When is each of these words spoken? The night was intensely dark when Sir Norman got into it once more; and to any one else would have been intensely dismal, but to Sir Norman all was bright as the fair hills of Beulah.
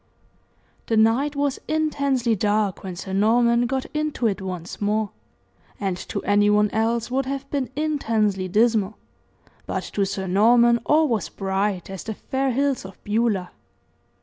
The 0.87 0.97
night 0.97 1.35
was 1.35 1.59
intensely 1.67 2.35
dark 2.35 2.83
when 2.83 2.95
Sir 2.95 3.13
Norman 3.13 3.67
got 3.67 3.85
into 3.93 4.25
it 4.25 4.41
once 4.41 4.81
more; 4.81 5.11
and 5.79 5.95
to 5.95 6.23
any 6.23 6.49
one 6.49 6.71
else 6.71 7.11
would 7.11 7.27
have 7.27 7.47
been 7.51 7.69
intensely 7.75 8.47
dismal, 8.47 8.97
but 9.67 9.83
to 9.93 10.03
Sir 10.07 10.25
Norman 10.25 10.79
all 10.87 11.07
was 11.07 11.29
bright 11.29 11.87
as 11.91 12.03
the 12.03 12.15
fair 12.15 12.49
hills 12.49 12.83
of 12.83 12.97
Beulah. 13.03 13.51